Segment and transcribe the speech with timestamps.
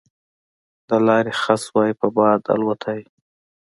[0.87, 3.01] د لارې خس وای په باد الوتای